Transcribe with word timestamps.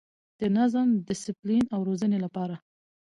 د 0.39 0.41
نظم، 0.57 0.87
ډسپلین 1.07 1.65
او 1.75 1.79
روزنې 1.89 2.19
لپاره 2.25 2.55